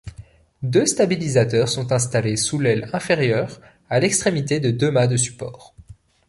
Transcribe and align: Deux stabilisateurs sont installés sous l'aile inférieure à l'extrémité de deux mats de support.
Deux 0.63 0.87
stabilisateurs 0.87 1.69
sont 1.69 1.91
installés 1.91 2.35
sous 2.35 2.57
l'aile 2.57 2.89
inférieure 2.91 3.61
à 3.87 3.99
l'extrémité 3.99 4.59
de 4.59 4.71
deux 4.71 4.89
mats 4.89 5.05
de 5.05 5.15
support. 5.15 5.75